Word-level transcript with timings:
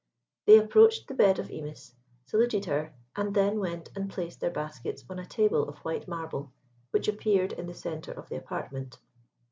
They 0.47 0.57
approached 0.57 1.07
the 1.07 1.13
bed 1.13 1.37
of 1.37 1.49
Imis, 1.51 1.93
saluted 2.25 2.65
her, 2.65 2.91
and 3.15 3.35
then 3.35 3.59
went 3.59 3.91
and 3.95 4.09
placed 4.09 4.39
their 4.39 4.49
baskets 4.49 5.05
on 5.07 5.19
a 5.19 5.27
table 5.27 5.69
of 5.69 5.77
white 5.85 6.07
marble, 6.07 6.51
which 6.89 7.07
appeared 7.07 7.53
in 7.53 7.67
the 7.67 7.75
centre 7.75 8.11
of 8.13 8.27
the 8.27 8.37
apartment. 8.37 8.97